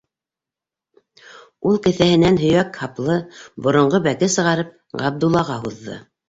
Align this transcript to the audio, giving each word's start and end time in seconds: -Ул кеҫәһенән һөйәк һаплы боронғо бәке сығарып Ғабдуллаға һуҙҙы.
-Ул 1.71 1.77
кеҫәһенән 1.87 2.39
һөйәк 2.45 2.79
һаплы 2.85 3.19
боронғо 3.69 4.01
бәке 4.09 4.31
сығарып 4.39 4.73
Ғабдуллаға 5.05 5.61
һуҙҙы. 5.69 6.01